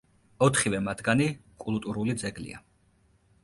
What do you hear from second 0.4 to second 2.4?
ოთხივე მათგანი კულტურული